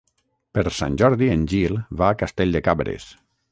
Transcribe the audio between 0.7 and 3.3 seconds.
Sant Jordi en Gil va a Castell de Cabres.